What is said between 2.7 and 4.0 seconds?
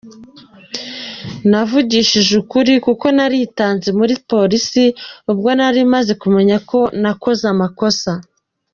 kuko nanitanze